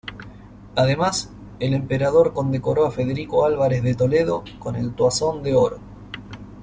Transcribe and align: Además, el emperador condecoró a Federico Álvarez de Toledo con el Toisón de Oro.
Además, 0.77 1.29
el 1.59 1.75
emperador 1.75 2.33
condecoró 2.33 2.87
a 2.87 2.91
Federico 2.91 3.45
Álvarez 3.45 3.83
de 3.83 3.93
Toledo 3.93 4.43
con 4.57 4.75
el 4.75 4.95
Toisón 4.95 5.43
de 5.43 5.53
Oro. 5.53 5.77